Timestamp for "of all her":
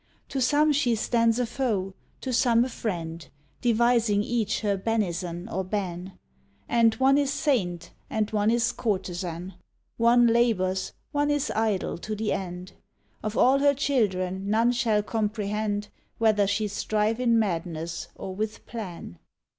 13.21-13.75